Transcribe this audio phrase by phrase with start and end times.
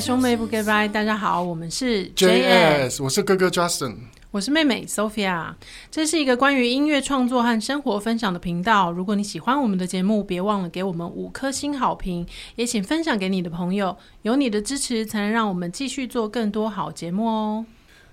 [0.00, 3.96] 来兄妹不 goodbye，大家好，我们是 JS，我是哥哥 Justin，
[4.30, 5.52] 我是妹妹 Sophia，
[5.90, 8.90] 这是一个关于音乐创作和生活分享的频道。
[8.90, 12.26] 如果你喜欢我们的节目，别忘了给我们五颗星好评，
[12.56, 13.94] 也请分享给你的朋友。
[14.22, 17.66] 有你的支持，才能让我们继续做更多好节目哦。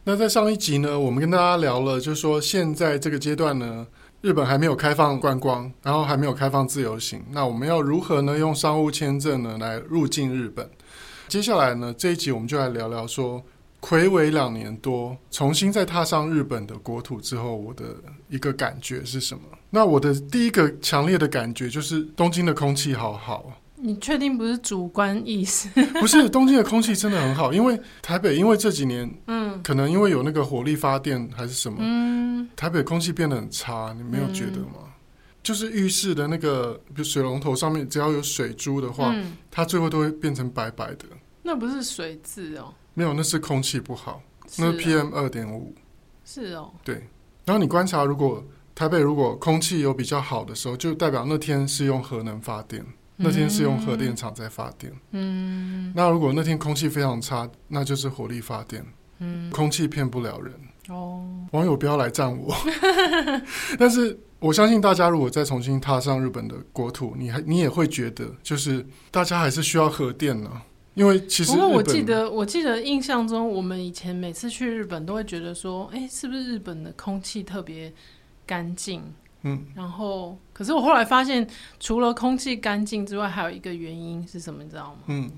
[0.04, 3.88] 那在上一集呢，我们跟大家聊了，就是说现在这个阶段呢。
[4.20, 8.36] 日本还没有开放观光，然后还没有开放自由行，那我们要如何呢？
[8.36, 10.68] 用商务签证呢来入境日本？
[11.28, 13.44] 接下来呢，这一集我们就来聊聊说，
[13.82, 17.84] 魁违两年多，重新再踏上日本的国土之后，我的
[18.30, 19.42] 一个感觉是什么？
[19.70, 23.52] 那我的第一个强烈的感觉就是东京的空气好好。
[23.76, 25.68] 你确定不是主观意识？
[26.00, 34.80] 不是，东京的空气真的很好，因为台北因为这几年，嗯，可能因为有那个火力发电还是什么，嗯，台北空气变得很差，你没有觉得吗？
[34.86, 34.92] 嗯、
[35.44, 41.06] 就是浴室的那个，比如水龙头上面只要有水珠的话，嗯、它最后都会变成白白的。
[41.48, 42.74] 那不是水渍哦？
[42.94, 45.74] 没有，那是空气不好，是哦、那 PM 二点五。
[46.26, 46.74] 是哦。
[46.84, 47.08] 对。
[47.46, 48.44] 然后你观察，如果
[48.76, 52.86] 台北如果空气有比较好的时候，就代表那天是用核能发电。
[53.16, 54.94] 那天是用核电厂在发电。
[55.12, 58.86] 嗯，那如果那天空气非常差，那就是火力发电。
[59.20, 60.54] 嗯，空气骗不了人。
[60.90, 62.54] 哦，网友不要来赞我。
[63.80, 70.52] 但是我相信大家如果再重新踏上日本的国土，你还你也会觉得，就是大家还是需要核电呢。
[70.98, 77.94] 因为其实，不过我记得，我记得印象中，我们以前每次去日本都会觉得说，哎，是不是日本的空气特别
[78.48, 79.04] 干净？
[79.44, 81.48] 嗯，然后，可是我后来发现，
[81.80, 84.64] 除了空气干净之外，还有一个原因是什么？
[84.64, 85.02] 你知道吗？
[85.06, 85.32] 嗯，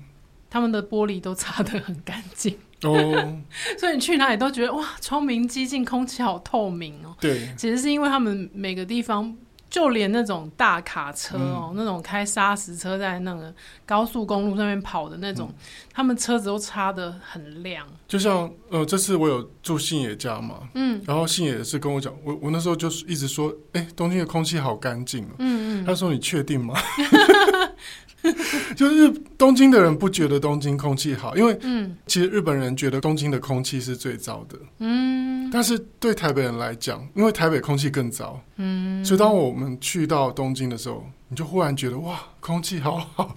[0.48, 3.38] 他们的玻璃都擦得很干净哦，
[3.78, 7.14] 所以你去哪里都觉得哇，窗明几净，空气好透明哦。
[7.20, 9.36] 对，其实是因为他们每个地方。
[9.70, 13.54] 就连那种大卡车哦，嗯、那种开砂石车在那个
[13.86, 15.54] 高速公路上面跑的那种，嗯、
[15.92, 17.86] 他们车子都擦的很亮。
[18.08, 26.74] 就像呃，这次我有住信野家嘛，嗯，然后信野也是跟我讲，我我那时候就是一直说，哎、欸，东京的空气好干净，嗯嗯，他说你确定吗？
[28.76, 29.08] 就是
[29.38, 43.36] 东京的人不觉得东京空气好，因为嗯，其实日本人觉得东京的空气是最糟的，嗯，但是对台北人来讲，因为台北空气更糟，嗯，所以当我们去到东京的时候，你就忽然觉得哇，空气好好，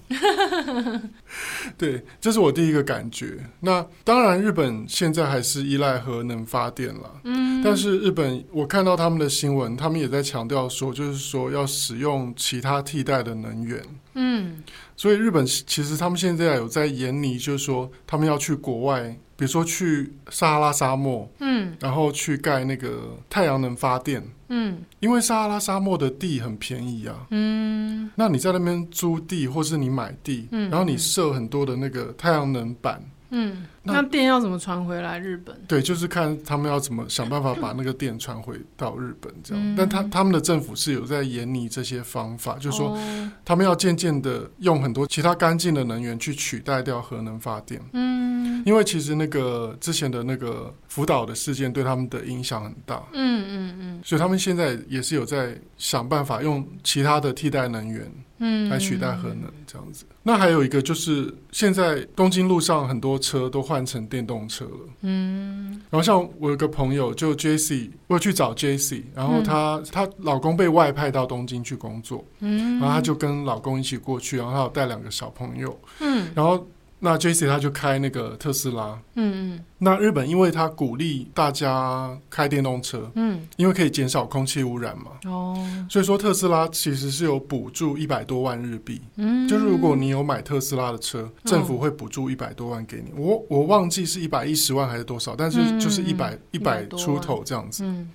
[1.78, 3.38] 对，这是我第一个感觉。
[3.60, 13.80] 那当然，日本现在还是依赖核能发电了，嗯，但是日本我看到他们的新闻，他们也在强调说，就是说要使用其他替代的能源。
[14.16, 14.64] 嗯，
[14.96, 33.02] 所以日本其实他们现在有在研拟，就是说他们要去国外，比如说去撒哈拉沙漠，嗯，然后去盖那个太阳能发电，嗯，因为撒哈拉沙漠的地很便宜啊，嗯，那你在那边租地或是你买地，嗯，然后你设很多的那个太阳能板。
[33.36, 35.60] 嗯，那电要怎么传回来日本？
[35.68, 39.64] 对，就是看他们要怎么想办法把那个电传回到日本这样。
[39.64, 42.96] 嗯、但他他们的政府是有在研拟这些方法，就是说
[43.44, 47.82] 他们要渐渐的用很多其他干净的能源去取代掉核能发电。
[47.94, 53.02] 嗯，因为其实那个之前的那个福岛的事件对他们的影响很大。
[53.14, 58.12] 嗯嗯嗯，所以他们现在也是有在想办法用其他的替代能源。
[58.46, 60.04] 嗯，来取代核能这样子。
[60.22, 64.90] 那还有一个就是，现在东京路上很多车都换成电动车了。
[65.02, 76.68] 嗯，然后像我有个朋友，就 JC，我有去找 JC，然后她她老公被外派到东京去工作，嗯，然后她就跟老公一起过去，然后她有带两个小朋友，嗯，然后。
[77.06, 79.66] 那 JC 他就开那个特斯拉，嗯嗯。
[79.78, 85.54] 那日本因为他鼓励大家开电动车，嗯，因为可以减少空气污染嘛，哦，
[85.90, 98.10] 所以说特斯拉其实是有补助一百多万日币，嗯，就是如果你有买特斯拉的车，政府会补助一百多万给你，我我忘记是一百一十万还是多少，但是就是一百一百出头这样子，嗯，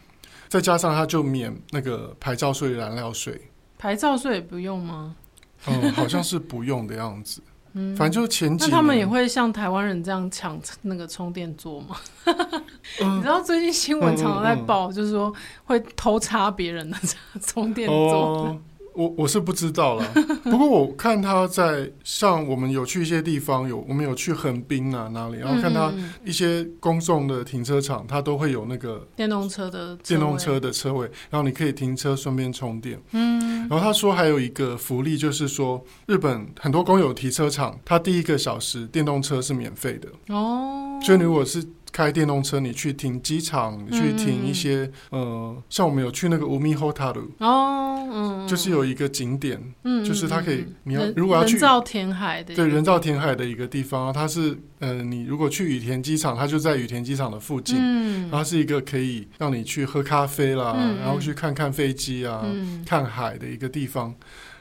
[0.48, 3.38] 再加上他就免那个牌照税、燃料税，
[3.76, 5.14] 牌照税不用吗？
[5.66, 7.42] 嗯，好像是不用的样子。
[7.78, 11.96] 嗯，反正就是前几年，那他们也会像台湾人这样抢那个充电座吗？
[12.98, 15.32] 你知道最近新闻常常在报，就是说
[15.64, 16.98] 会偷插别人的
[17.40, 17.96] 充电座。
[17.96, 18.58] 哦
[18.98, 20.04] 我我是不知道了，
[20.42, 25.92] 不过我看他在像我们有去一些地方，有我们有去横滨啊哪里，然后看他
[26.24, 33.00] 一些公众的停车场，他都会有那个电动车的电动车的车位，然后你可以停车顺便充电。
[33.12, 64.14] 嗯，然后他说还有一个福利，就是说日本很多公有停车场，它第一个小时电动车是免费的哦，所以你如果是开电动车，你去停机场，你去停一些呃，像我们有去那个乌米后塔鲁哦，嗯，就是有一个景点，嗯，就是它可以，你要如果要去人造填海的，对人造填海的一个地方，它是呃，你如果去羽田机场，它就在羽田机场的附近，嗯，它是一个可以让你去喝咖啡啦，嗯、然后去看看飞机啊，嗯、看海的一个地方。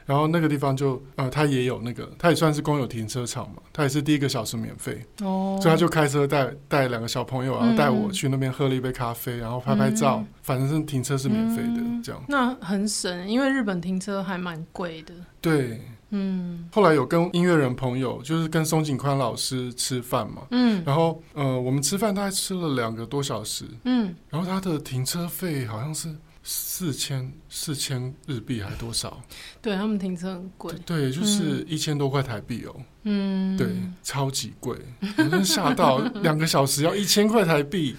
[0.08, 12.22] 然后那个地方就呃，他也有那个，他也算是公有停车场嘛，他也是第一个小时免费，哦，所以他就开车带带两个小朋友，然后带我去那边喝了一杯咖啡，然后拍拍照，嗯、反正是停车是免费的，嗯、这样。
[12.26, 15.12] 那很省，因为日本停车还蛮贵的。
[15.42, 15.78] 对，
[16.08, 16.66] 嗯。
[16.72, 26.08] 后来有跟音乐人朋友，就是跟松井宽老师吃饭嘛，嗯，然后呃，我们吃饭大概吃了两个多小时，嗯，然后他的停车费好像是。
[26.50, 29.22] 四千四千日币还多少？
[29.60, 32.74] 对，他们停车很贵，对，就是一千多块台币哦。
[33.02, 34.74] 嗯，对，超级贵，
[35.18, 37.94] 我真吓到， 两个小时要一千块台币。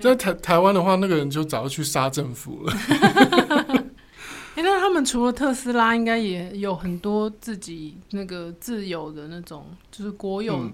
[0.00, 2.72] 在台台湾的话，那个人就早就去杀政府了。
[4.56, 10.68] 哎，那他们除了特斯拉，应该也有很多自己那个自有的那种，就是国有。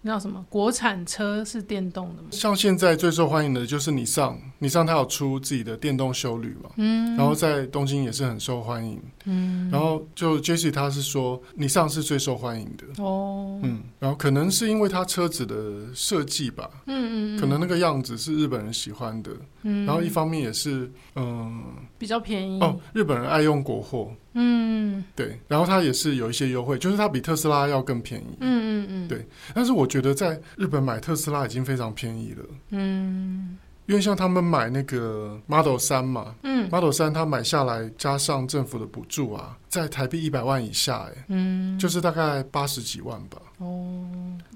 [0.00, 0.44] 嗯那叫什么？
[0.48, 2.28] 国产车是电动的吗？
[2.30, 13.02] 像现在最受欢迎的就是尼桑，尼桑它有出自己的电动修旅嘛，嗯，然后在东京也是很受欢迎，嗯，然后就 Jessie 他是说尼桑是最受欢迎的。
[13.02, 21.62] 哦，嗯，然后可能是因为它车子的设计吧，嗯，嗯嗯，可能那个样子是日本人喜欢的，嗯，然后一方面也是嗯、呃、
[21.98, 22.60] 比较便宜。
[22.60, 24.12] 哦，日本人爱用国货。
[24.40, 28.36] 嗯，对，然后它也是有一些优惠，就是它比特斯拉要更便宜。
[28.38, 29.26] 嗯嗯嗯，对。
[29.52, 32.44] 但是我觉得在日本买特斯拉已经非常便宜了。
[32.70, 43.38] 嗯，因为像他们买那个 Model 三嘛，嗯，Model 三它买下来加上政府的补助啊，在台币一百万以下，哎，嗯，就是大概八十几万吧。
[43.58, 44.06] 哦，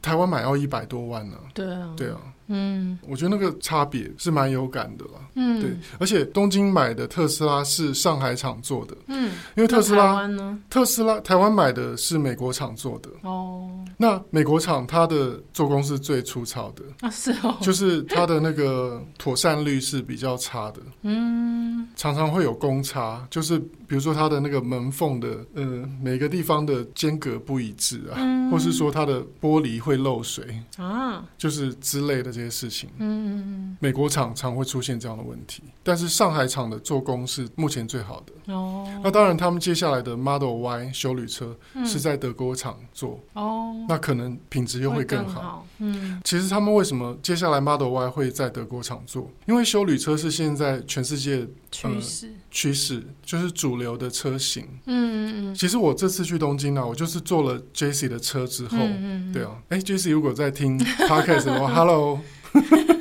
[0.00, 1.36] 台湾买要一百多万呢。
[1.52, 2.20] 对啊，对啊。
[2.48, 5.12] 嗯，我觉得那个差别是蛮有感的啦。
[5.34, 8.96] 嗯，对，而且东京买的特斯拉是上海厂做的。
[9.06, 10.28] 嗯，因为特斯拉，
[10.68, 13.08] 特斯拉台湾买的是美国厂做的。
[13.22, 16.82] 哦，那美国厂它的做工是最粗糙的。
[17.00, 20.80] 啊，是哦，就是它的那个妥善率是比较差的。
[21.02, 30.44] 嗯，常常会有公差，就是比如说它的那个门缝的呃每个地方的间隔不一致啊，嗯，或是说它的玻璃会漏水
[30.76, 32.50] 啊，就是之类的这些。
[32.50, 38.52] 这些事情，嗯嗯，美国厂常会出现这样的问题，但是上海厂的做工是目前最好的。
[38.52, 45.34] 哦，那当然，他们接下来的 Model Y 修旅车是在德国厂做，哦，那可能品质又会更好。
[45.34, 49.30] 更好嗯，其实他们为什么接下来 Model Y 会在德国厂做？
[49.46, 54.64] 因为修旅车是现在全世界趋势，趋势就是主流的车型。
[54.86, 55.54] 嗯嗯嗯。
[55.56, 62.20] 其实我这次去东京呢，我就是坐了 Jessie 的车之后，嗯嗯对啊，哎，Jessie 如果在听 Podcast 的话，Hello。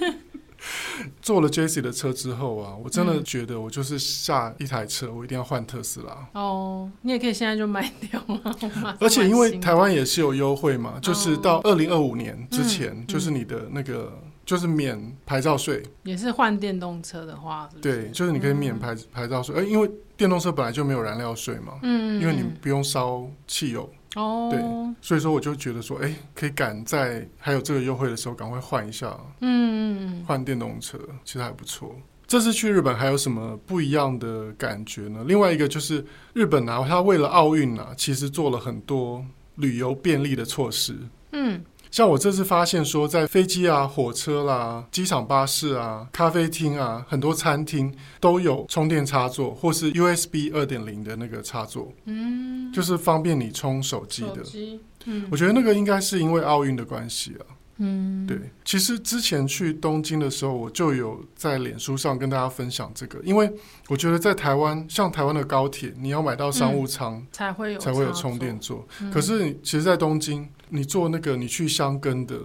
[1.22, 6.28] 坐了 Jessie 的车之后啊，我真的觉得我就是下一台车，我一定要换特斯拉。
[6.34, 8.58] 哦，你也可以现在就卖掉了。
[9.00, 14.12] 而且因为台湾也是有优惠嘛，就是到二零二五年之前，就是你的那个
[14.52, 15.82] 就是免牌照税。
[16.04, 19.56] 也是换电动车的话，对，就是你可以免牌牌照税。
[19.56, 23.90] 哎，因为电动车本来就没有燃料税嘛，嗯，因为你不用烧汽油。
[24.16, 24.62] 哦，对，
[25.02, 31.96] 所以说我就觉得说，哎，可以赶在还有这个优惠的时候，赶快换一下，嗯，换电动车其实还不错。
[32.28, 35.24] 这次去日本还有什么不一样的感觉呢？
[35.26, 39.26] 另外一个就是日本啊，它为了奥运啊，其实做了很多
[39.56, 40.98] 旅游便利的措施，
[41.32, 41.64] 嗯。
[41.92, 54.38] 像我这次发现说，在飞机啊、火车啦、机场巴士啊、咖啡厅啊，很多餐厅都有充电插座，或是 USB 二点零的那个插座，嗯，就是方便你充手机的。
[54.38, 57.46] 手机，嗯，我觉得那个应该是因为奥运的关系啊。
[57.84, 63.52] 嗯，对，其实之前去东京的时候，我就有在脸书上跟大家分享这个，因为
[63.88, 68.88] 我觉得在台湾，像台湾的高铁，你要买到商务舱，嗯，才会有才会有充电座。
[69.02, 72.40] 嗯，可是，其实，在东京，你坐那个你去箱根的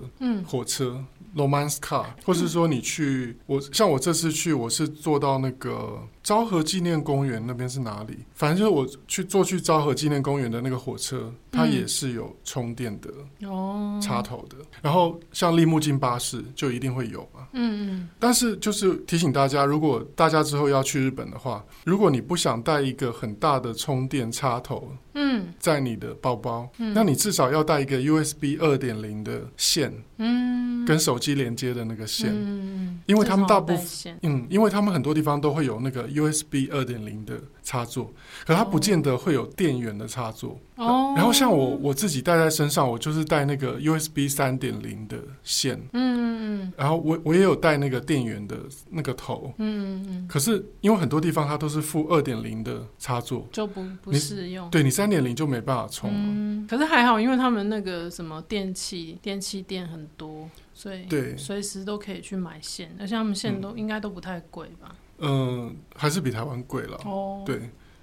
[0.47, 0.91] 火车。
[0.97, 1.07] 嗯
[1.37, 8.19] Romance Car，或是说你去我像我这次去，我是坐到那个昭和纪念公园那边是哪里？
[8.35, 14.57] 反正就是我去坐去昭和纪念公园的那个火车，它也是有充电的哦插头的。
[14.83, 17.47] 然后像立木津巴士就一定会有嘛。
[17.53, 18.09] 嗯嗯。
[18.19, 31.17] 但是就是提醒大家，如果大家之后要去日本的话，如果你不想带一个很大的充电插头，嗯，在你的包包，嗯那你至少要带一个 USB 二点零的线，嗯，跟手。
[31.17, 38.13] 机连接的那个线，嗯，因为他们大部分，嗯，因为他们很多地方都会有那个 USB 二点零的插座，
[38.47, 40.59] 可它不见得会有电源的插座。
[40.77, 48.59] 哦，然后像我我自己带在身上，我就是带那个 USB 三点零的线，嗯嗯，然后我我也有带那个电源的
[48.91, 56.11] 那个头，嗯嗯，可是因为很多地方它都是负二点零的插座，就不不适用，你对你三点零就没办法充。
[56.13, 61.35] 嗯，可是还好，因为他们那个什么电器电器店很多，所以对。
[61.39, 64.95] 随时都可以去买线，而且他们线都、嗯、应该都不太贵吧？
[65.19, 67.01] 嗯，还是比台湾贵了。
[67.05, 67.43] 哦。
[67.47, 67.57] 对，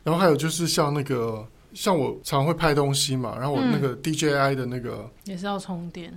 [0.03, 1.47] 然后还有就是像那个。
[1.75, 6.13] 像我常会拍东西嘛，然后我那个 DJI 的那个、嗯、也是要充电，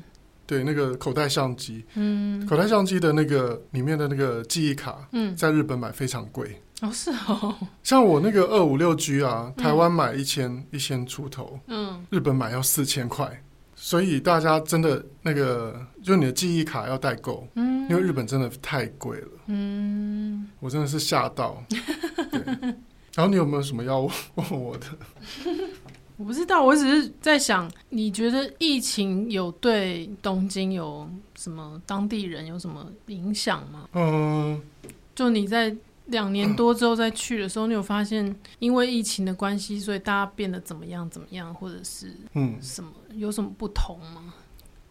[0.46, 13.42] 对，那个口袋相机，嗯，口袋相机的那个里面的那个记忆卡，嗯，在日本买非常贵，哦，是哦，像我那个二五六 G 啊，台湾买一千一千出头，嗯，日本买要四千块，
[13.86, 21.62] 所以大家真的那个，就你的记忆卡要带够，嗯，因为日本真的太贵了，嗯，我真的是吓到。
[23.14, 24.86] 然后你有没有什么要问我的？
[26.18, 33.88] 我不知道，我只是在想，你觉得疫情有对东京有什么当地人有什么影响吗？
[33.92, 34.60] 嗯，
[35.14, 35.72] 就你在
[36.06, 44.34] 两年多之后再去的时候，嗯，你有发现因为疫情的关系，所以大家变得怎么样怎么样，或者是嗯什么有什么不同吗？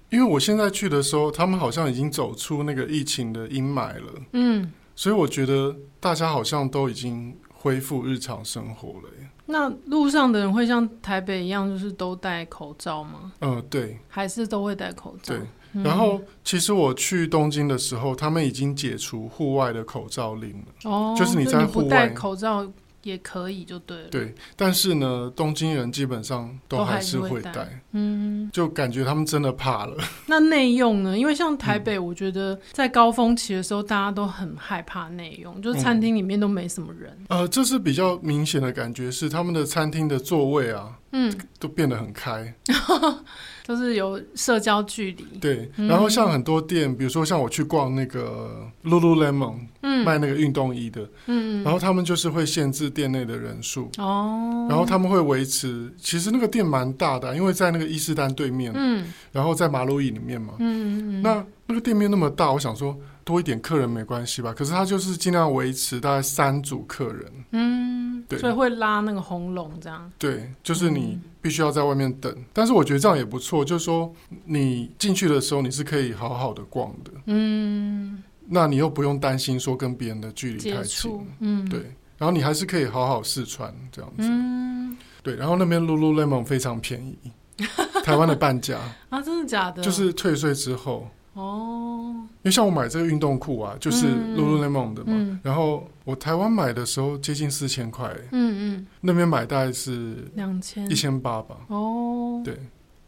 [0.09, 7.35] 因为我现在去的时候，他们好像已经走出那个疫情的阴霾了，嗯，所以我觉得大家好像都已经。
[7.65, 9.27] 恢复日常生活了耶。
[9.47, 13.33] 那路上的人会像台北一样，就是都戴口罩吗？
[13.41, 15.33] 嗯，对，还是都会戴口罩。
[15.33, 15.43] 对，
[15.83, 20.89] 然后其实我去东京的时候，他们已经解除户外的口罩令了。
[20.89, 22.65] 哦，就是你在户外戴口罩。
[23.05, 24.07] 也可以就对了。
[24.09, 29.95] 对，但是呢，东京人基本上都还是会戴，嗯，就感觉他们真的怕了。
[30.25, 31.15] 那内用呢？
[31.15, 37.15] 因为像台北，我觉得在高峰期的时候，大家都很害怕内用，嗯、就是餐厅里面都没什么人。
[37.27, 42.53] 呃，这是比较明显的感觉，是他们的餐厅的座位啊，嗯，都变得很开。
[43.65, 45.71] 都是有社交距离，对。
[45.75, 62.95] 然后像很多店，嗯、比如说像我去逛那个 Lululemon，嗯，卖那个运动衣的，嗯，然后他们就是会限制店内的人数，哦，然后他们会维持，其实那个店蛮大的，因为在那个伊势丹对面，嗯，然后在马路易里面嘛，嗯嗯，那那个店面那么大，我想说
[63.25, 71.19] 多一点客人没关系吧，可是他就是尽量维持大概三组客人，嗯，对，所以会拉那个红龙这样，对，就是你。
[71.45, 73.63] 必须要在外面等，但是我觉得这样也不错。
[73.63, 74.11] 就是说，
[74.45, 77.11] 你进去的时候，你是可以好好的逛的。
[77.27, 81.11] 嗯，那你又不用担心说跟别人的距离太近。
[81.41, 81.81] 嗯，对。
[82.17, 84.23] 然后你还是可以好好试穿这样子。
[84.27, 85.35] 嗯，对。
[85.35, 87.15] 然后那边 Lululemon 非常便宜，
[88.03, 88.79] 台湾的半价
[89.09, 89.83] 啊，真的假的？
[89.83, 91.07] 就是退税之后。
[91.35, 95.31] 哦，因为像我买这个运动裤啊，就是 Lululemon 的嘛，嗯。
[95.31, 100.89] 嗯、然后我台湾买的时候接近四千块，嗯嗯，那边买大概是两千。
[100.89, 102.57] 一千八吧，哦，对，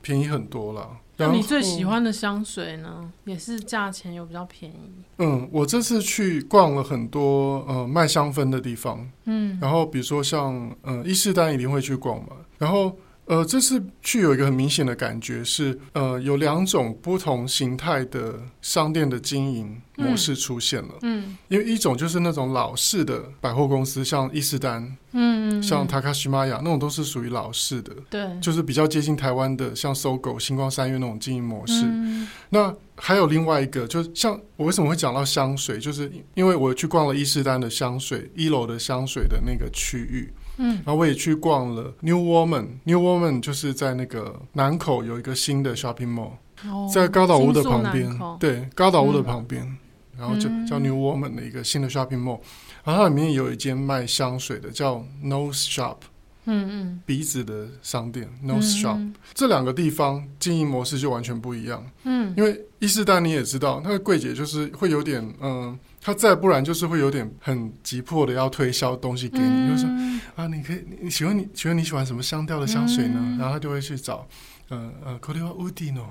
[0.02, 0.90] 便宜很多啦。
[1.16, 3.10] 那你最喜欢的香水呢？
[3.24, 4.92] 也是价钱有比较便宜？
[5.20, 12.94] 嗯，我这次去逛了很多呃卖香氛的地方，嗯，然后比如说像呃伊势丹一定会去逛嘛，然后。
[13.28, 20.96] 呃，这次去有一个很明显的感觉是，呃，有两种不同形态的商店的经营模式出现了。
[21.02, 24.82] 嗯，嗯，因为一种就是那种老式的百货公司，像伊势丹，
[25.12, 31.84] 嗯，嗯，像塔卡西玛雅那种都是属于老式的，对，就是比较接近台湾的，像 SOGO、新光三月那种经营模式。
[31.84, 40.32] 嗯，那还有另外一个，就像我为什么会讲到香水，就是因为我去逛了伊势丹的香水一楼的香水的那个区域。
[40.58, 46.32] 嗯，然后我也去逛了 New Woman，New Woman 就是在那个南口有一个新的 shopping mall，
[46.66, 49.78] 哦，在高岛屋的旁边，对，高岛屋的旁边，嗯、
[50.18, 52.40] 然后就叫 New Woman 的一个新的 shopping mall，
[52.84, 55.98] 然后它里面有一间卖香水的叫 Nose Shop，
[56.47, 65.79] 嗯嗯，鼻子的商店 Nose Shop，嗯嗯，这两个地方经营模式就完全不一样，嗯，因为伊势丹你也知道，那个柜姐就是会有点嗯。
[66.05, 69.89] 他再不然就是会有点很急迫的要推销东西给你，嗯、就说
[70.35, 73.21] 啊，你可以，你喜欢你，请问你喜欢什么香调的香水呢？
[73.21, 74.27] 嗯、然后他就会去找，
[74.69, 76.09] 呃呃，これはウディの，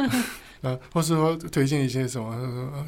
[0.61, 2.85] 呃，或是说推荐一些什么，呃，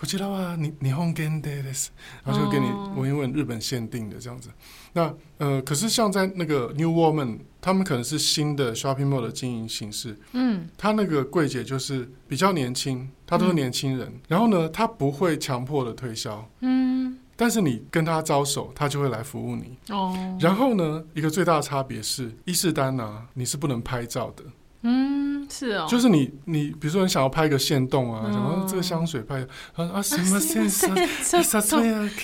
[0.00, 1.88] ここちらは日本限定です，
[2.24, 4.50] 然后就给你闻一闻日本限定的这样子。
[4.92, 10.16] 那呃，可是像在那个 New Woman，他们可能是新的 shopping mall 的经营形式。
[10.32, 14.06] 嗯，他那个柜姐就是比较年轻，他都是年轻人。
[14.06, 16.46] 嗯、然后呢，他不会强迫的推销。
[16.60, 19.76] 嗯，但是你跟他招手，他就会来服务你。
[19.88, 20.38] 哦。
[20.38, 24.44] 然后呢，一个最大的差别是，伊势丹啊，你是不能拍照的。
[24.82, 25.85] 嗯， 是哦。
[25.89, 30.95] 就是你，你比如说你想要拍个线动啊，什么、哦、这个香水拍啊啊什么先生，
[31.43, 32.09] 啥子呀。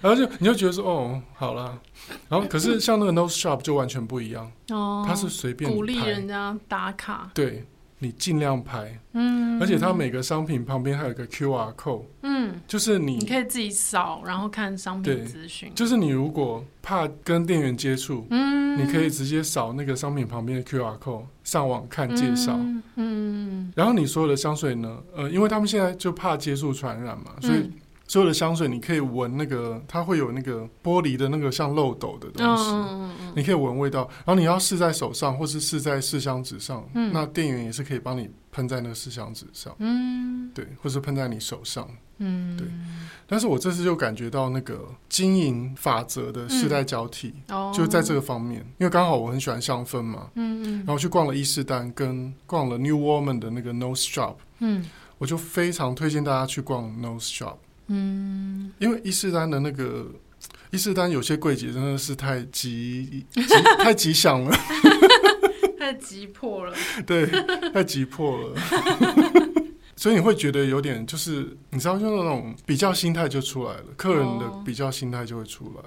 [0.00, 1.78] 然后就你就觉得说哦，好了，
[2.28, 7.64] 然后可是像那个 Nose Shop 就完全不一样哦，他是随便鼓励人家打卡，对，
[7.98, 15.72] 你尽量拍，嗯，而且它每个商品旁边还有一个 QR code，嗯，就是你你可以自己扫，然后看商品资讯。
[15.74, 27.70] 就是你如果怕跟店员接触，嗯，你可以直接扫那个商品旁边的 QR code，上网看介绍，嗯，嗯，然后你所有的香水呢，呃，因为他们现在就怕接触传染嘛，所以。
[28.06, 34.08] 嗯所有的香水，你可以闻那个，它会有那个玻璃的那个像漏斗的东西，嗯、你可以闻味道。
[34.24, 42.68] 然后你要试在手上，或是试在试香纸上，嗯、那店员也是可以帮你喷在那个试香纸上，嗯，对，或是喷在你手上，嗯，对。
[43.26, 54.86] 但是我这次就感觉到那个经营法则的世代交替，嗯、就在这个方面，因为刚好我很喜欢香氛嘛，嗯嗯，然后去逛了伊势丹，跟逛了 New Woman 的那个 Nose Shop，嗯，
[55.18, 57.56] 我就非常推荐大家去逛 Nose Shop。
[57.88, 60.06] 嗯，因为伊势丹的那个
[60.70, 63.42] 伊势丹有些柜姐真的是太急，急
[63.78, 64.56] 太吉祥了，
[65.78, 66.74] 太急迫了，
[67.06, 67.26] 对，
[67.72, 68.54] 太急迫了，
[69.96, 75.82] 所以你会觉得有点就是你知道，就那种比较心态就出来了，客人的比较心态就会出来。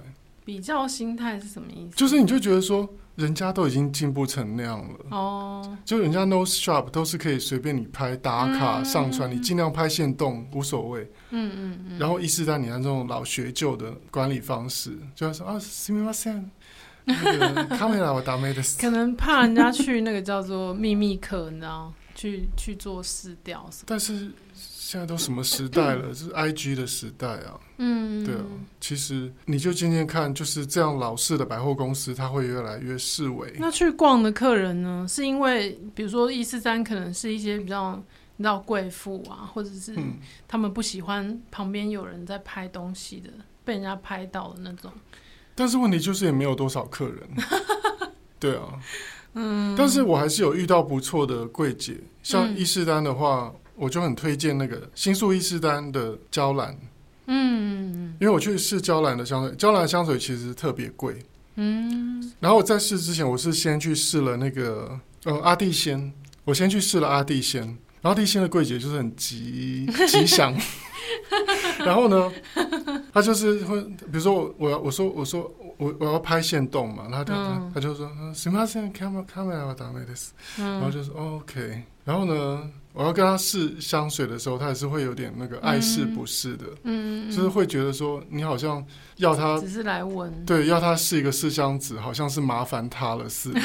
[0.49, 1.97] 比较心态是什么意思？
[1.97, 2.89] 就是你就觉得说。
[3.17, 5.79] 人家都已经进步成那样了哦，oh.
[5.85, 11.09] 就人家 Nose Shop 都是可以随便你拍打卡上传，嗯、你尽量拍限动无所谓。
[11.31, 11.99] 嗯嗯嗯。
[12.01, 16.47] 然后伊势丹，你看这种老学究的管理方式，就要说啊，すみません，
[17.05, 18.81] 那个カメラはダメです。
[18.81, 23.85] 可能怕人家去那个叫做秘密课，你知道，去去做试调什 么。
[23.87, 24.33] 但是。
[24.90, 26.12] 现在都什么时代了？
[26.16, 27.60] 是 I G 的时代啊。
[27.78, 28.42] 嗯，对啊。
[28.82, 33.54] 其实你就渐渐看，就是这样老式的百货公司，它会越来越式微。
[33.60, 35.06] 那去逛的客人呢？
[35.08, 38.04] 是因为比如说伊势丹可能是一些比较
[38.38, 39.96] 你知道贵妇啊，或者是
[40.48, 43.30] 他们不喜欢旁边有人在拍东西的，
[43.64, 44.92] 被人家拍到的那种。
[45.54, 47.30] 但是问题就是也没有多少客人。
[48.40, 48.64] 对啊。
[49.36, 49.76] 嗯。
[49.78, 53.54] 但是我还是有遇到不错的柜姐，像伊势丹的话。
[53.80, 56.78] 嗯我就很推荐那个新宿伊势丹的娇兰，
[57.28, 61.16] 嗯，因为我去试娇兰的香水，娇兰香水其实特别贵，
[61.56, 66.12] 嗯，然后我在试之前，我是先去试了那个呃阿蒂仙，
[66.44, 70.54] 我先去试了阿蒂仙，然后阿蒂仙的柜姐就是很吉 吉祥，
[71.86, 72.30] 然后呢，
[73.14, 82.70] 他就是会，比如说我我要我说我说我我要拍线动嘛，然后他他他就说什么现在 camera camera 要打没的事，然后就说 OK，然后呢。
[83.00, 88.86] 我要跟他试香水的时候，他也是会有点那个爱试不是的，嗯，就是会觉得说你好像
[89.16, 93.62] 要他只是来闻，对，要他试一个试香纸，好像是麻烦他了似的，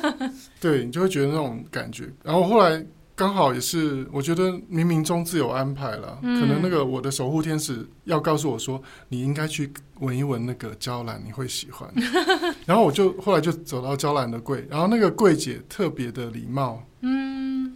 [0.58, 2.10] 对，你就会觉得那种感觉。
[2.24, 2.82] 然后后来
[3.14, 11.86] 刚好也是，我觉得冥冥中自有安排了，嗯，可能那个我的守护天使要告诉我说，你应该去闻一闻那个娇兰，你会喜欢。
[12.64, 16.89] 然后我就后来就走到娇兰的柜，然后那个柜姐特别的礼貌，嗯。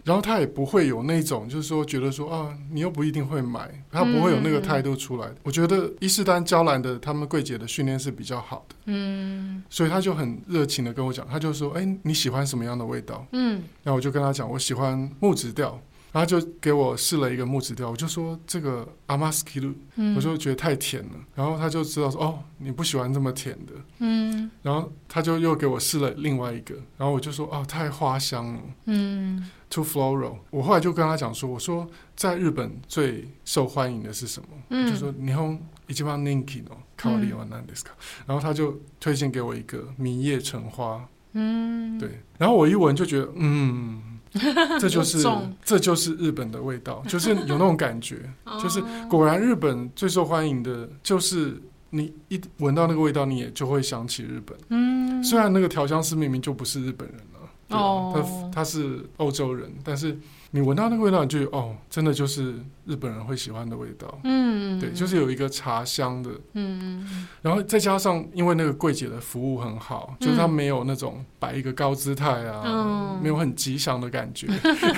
[0.05, 5.27] 然后他也不会有那种，就是说觉得说啊，你又不一定会买，他不会有那个态度出来。
[5.27, 13.25] 嗯、我觉得伊势丹娇兰的他们柜姐的训练是比较好的，嗯，所以他就很热情的跟我讲，他就说，哎，你喜欢什么样的味道？
[13.31, 15.81] 嗯，然后我就跟他讲，我喜欢木质调。
[16.14, 19.72] 然后就给我试了一个木质调，我就说这个阿玛斯基鲁，
[20.16, 21.10] 我就觉得太甜了。
[21.36, 23.72] 然后他就知道说哦，你不喜欢这么甜的。
[24.00, 24.50] 嗯。
[24.62, 28.60] 然后他就又给我试了另外一个，然后我就说哦，太花香了。
[28.86, 29.48] 嗯。
[29.70, 30.38] Too floral。
[30.50, 34.48] 我后来就跟他讲说，我说在日本最受欢迎的是什么？
[34.70, 34.90] 嗯。
[34.90, 37.90] 就说日本一番人気の香りは何ですか？
[38.26, 41.08] 然后他就推荐给我一个迷叶橙花。
[41.34, 41.96] 嗯。
[42.00, 42.18] 对。
[42.36, 44.13] 然后我一闻就觉得嗯。
[44.79, 45.25] 这就是
[45.63, 48.17] 这就是日本的味道， 就是有那种感觉，
[48.61, 54.57] 就是果然日本最受欢迎的，就是你一闻到那个味道，你也就会想起日本。
[54.69, 60.17] 嗯，虽然那个调香师明明就不是日本人了，对啊，他他是欧洲人，但是。
[60.55, 64.17] 你闻到那个味道，你就哦，真的就是日本人会喜欢的味道。
[64.23, 66.31] 嗯，对，就是有一个茶香的。
[66.53, 74.47] 嗯，然后再加上，因为那个柜姐的服务很好，就是她没有那种摆一个高姿态啊，没有很吉祥的感觉，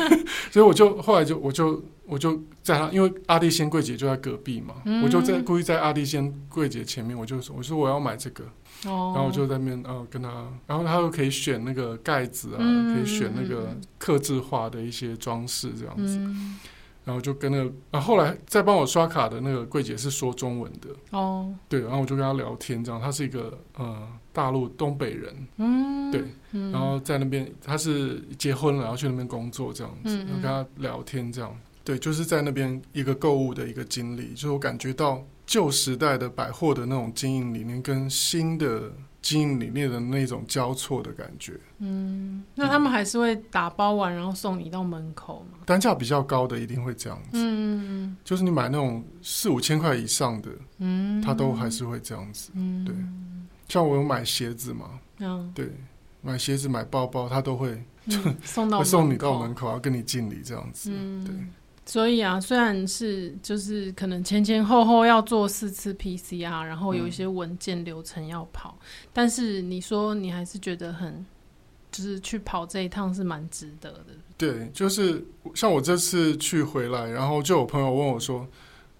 [0.53, 8.43] 所以我就后来就我就我就在她，因为阿弟仙柜姐就在隔壁嘛，我就在故意在阿弟仙柜姐前面，我就说我说我要买这个。
[8.83, 10.29] 然后我就在那边，呃，跟他，
[10.67, 16.59] 然后他又可以选那个盖子啊，嗯、可以选那个刻字化的一些装饰这样子，嗯、
[17.03, 26.23] 然后就跟那个，啊，后来再帮我刷卡的那个柜姐是说中文的，哦，对，然后我就跟他聊天，这样，他是一个呃大陆东北人，嗯，对，
[26.71, 31.51] 然后在那边他是结婚了，然后去那边工作这样子，然后跟他聊天这样，
[31.83, 35.25] 对，就是在那边一个购物的一个经历，就是我感觉到。
[35.47, 41.59] 旧时代的百货的那种经营理念跟新的经营理念的那种交错的感觉。
[41.79, 45.59] 嗯，那他们还是会打包完然后送你到门口吗？
[45.65, 47.29] 单价比较高的一定会这样子。
[47.33, 52.51] 嗯，就是你买那种四五千块以上的，嗯，他都还是会这样子。
[52.53, 52.93] 嗯，对。
[53.69, 55.71] 像我有买鞋子嘛，嗯，对，
[56.21, 60.91] 买鞋子买包包，他都会就 送到送你到门口，要跟你敬礼这样子。
[60.93, 61.35] 嗯，对。
[61.87, 71.25] 所以啊，虽然是就是可能前前后后要做四次 PCR，然后有一些文件流程要跑，嗯、但是你说你还是觉得很，
[71.89, 74.07] 就是去跑这一趟是蛮值得的。
[74.37, 78.45] 对，就是像我这次去回来，然后就有朋友问我说，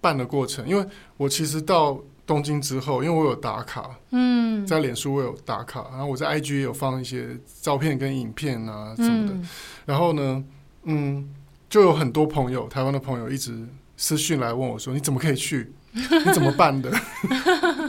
[0.00, 0.86] 办的过程，因为
[1.18, 9.48] 我其实到东京之后，因为我有打卡，嗯，在脸书我有打卡，然后我在 IG 也有放一些照片跟影片啊什么的，嗯、
[9.84, 10.42] 然后呢，
[10.84, 11.28] 嗯。
[11.68, 15.72] 就有很多朋友，台湾的朋友一直私讯来问我说：“你怎么可以去？
[15.92, 16.90] 你怎么办的？”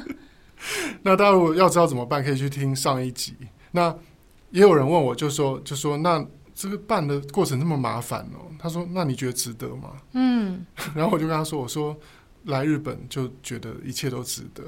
[1.04, 3.34] 那大家如果要知道怎么办，可以去听上一集。
[3.72, 3.96] 那
[4.52, 11.96] 也有人问我，就说：“就说那这个办的过程那么麻烦哦。”他说：“那你觉得值得吗？”嗯， 然后我就跟他说：“我说
[12.46, 14.64] 来日本就觉得一切都值得。”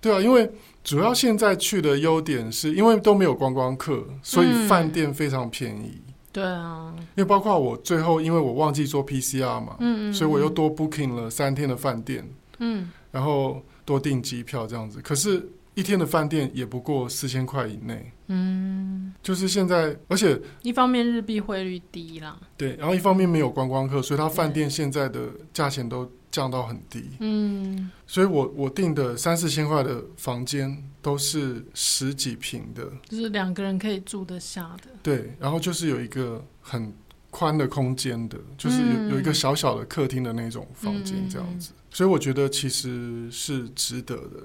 [0.00, 0.50] 对啊，因为
[0.82, 6.00] 主要现在去的优点是因为都没有观光客，所以饭店非常便宜。
[6.32, 15.00] 对啊，因为包括我最后，因为我忘记做 PCR 嘛，嗯，嗯，嗯，所以我又多 booking 了三天的饭店，嗯，然后多订机票这样子。
[15.02, 36.92] 可是，一天的饭店也不过四千块以内，嗯，就是现在，而且一方面日币汇率低啦，对，然后一方面没有观光客，所以他饭店现在的价钱都降到很低，嗯，所以我我订的三四千块的房间都是十几平的，就是两个人可以住得下的，对，然后就是有一个很
[37.30, 44.42] 宽的空间的，就是有有一个小小的客厅的那种房间这样子，所以我觉得其实是值得的。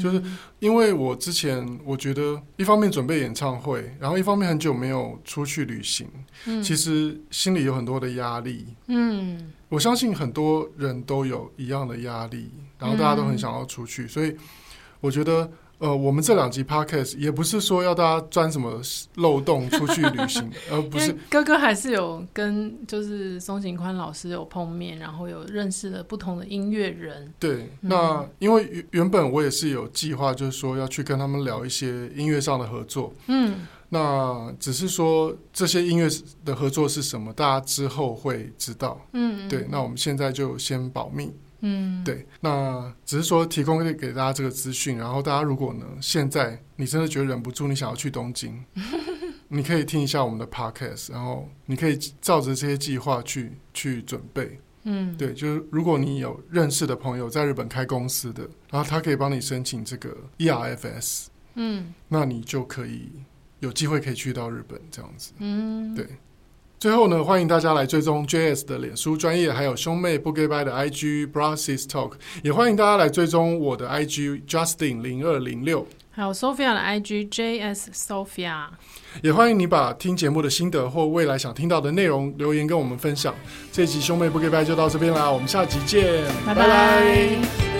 [0.00, 0.22] 就是
[0.58, 6.08] 因为我之前我觉得一方面准备演唱会，然后一方面很久没有出去旅行，
[6.46, 8.66] 嗯，其实心里有很多的压力。
[8.86, 14.36] 嗯，我相信很多人都有一样的压力，然后大家都很想要出去，所以
[15.00, 15.50] 我觉得。
[15.82, 18.80] 呃，我们这两集 podcast 也不是说要大家钻什么
[19.16, 27.34] 漏洞出去旅行， 而不是哥哥还是有跟就是松井宽老师有碰面，然后有认识了不同的音乐人。
[27.36, 33.12] 对，嗯、那因为原本我也是有计划，就是说要去跟他们聊一些音乐上的合作。
[33.26, 36.08] 嗯，那只是说这些音乐
[36.44, 39.04] 的合作是什么，大家之后会知道。
[39.14, 41.32] 嗯，对，那我们现在就先保密。
[41.62, 48.62] 嗯，对，那只是说提供给给大家这个资讯，然后大家如果呢，现在你真的觉得忍不住，你想要去东京，
[49.48, 54.60] 你可以听一下我们的 podcast，然后你可以照着这些计划去去准备。
[54.84, 63.08] 嗯，对，就是如果你有认识的朋友在日本开公司的，然后他可以帮你申请这个 ERFS，嗯，那你就可以
[63.60, 65.32] 有机会可以去到日本这样子。
[65.38, 66.08] 嗯，对。
[66.82, 78.64] 最后呢，欢迎大家来追踪 JS 的脸书专业，还有兄妹不给拜的 IG Brothers Talk，也欢迎大家来追踪我的 IG Justin 零二零六，还有 Sophia 的 IG JS Sophia，
[79.22, 83.32] 也欢迎你把听节目的心得或未来想听到的内容留言跟我们分享。
[83.70, 87.71] 这一集兄妹不给拜就到这边啦，我们下集见，拜拜。